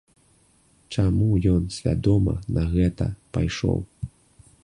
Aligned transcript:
Чаму 0.95 1.27
ён 1.51 1.67
свядома 1.77 2.33
на 2.57 2.63
гэта 2.73 3.05
пайшоў? 3.39 3.79